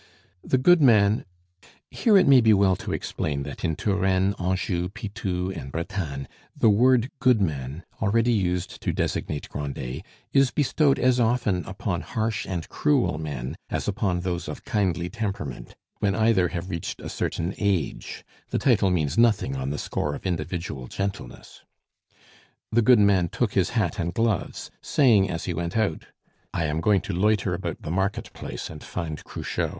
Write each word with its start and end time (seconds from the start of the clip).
The 0.43 0.57
goodman 0.57 1.25
here 1.91 2.17
it 2.17 2.27
may 2.27 2.41
be 2.41 2.53
well 2.55 2.75
to 2.75 2.91
explain 2.91 3.43
that 3.43 3.63
in 3.63 3.75
Touraine, 3.75 4.33
Anjou, 4.39 4.89
Pitou, 4.89 5.51
and 5.55 5.71
Bretagne 5.71 6.25
the 6.57 6.71
word 6.71 7.11
"goodman," 7.19 7.83
already 8.01 8.33
used 8.33 8.81
to 8.81 8.93
designate 8.93 9.47
Grandet, 9.49 10.03
is 10.33 10.49
bestowed 10.49 10.97
as 10.97 11.19
often 11.19 11.63
upon 11.65 12.01
harsh 12.01 12.47
and 12.47 12.67
cruel 12.67 13.19
men 13.19 13.55
as 13.69 13.87
upon 13.87 14.21
those 14.21 14.47
of 14.47 14.65
kindly 14.65 15.07
temperament, 15.07 15.75
when 15.99 16.15
either 16.15 16.47
have 16.47 16.71
reached 16.71 16.99
a 16.99 17.07
certain 17.07 17.53
age; 17.59 18.25
the 18.49 18.57
title 18.57 18.89
means 18.89 19.19
nothing 19.19 19.55
on 19.55 19.69
the 19.69 19.77
score 19.77 20.15
of 20.15 20.25
individual 20.25 20.87
gentleness 20.87 21.61
the 22.71 22.81
goodman 22.81 23.29
took 23.29 23.53
his 23.53 23.69
hat 23.77 23.99
and 23.99 24.15
gloves, 24.15 24.71
saying 24.81 25.29
as 25.29 25.45
he 25.45 25.53
went 25.53 25.77
out, 25.77 26.07
"I 26.55 26.65
am 26.65 26.81
going 26.81 27.01
to 27.01 27.13
loiter 27.13 27.53
about 27.53 27.83
the 27.83 27.91
market 27.91 28.33
place 28.33 28.67
and 28.67 28.83
find 28.83 29.23
Cruchot." 29.23 29.69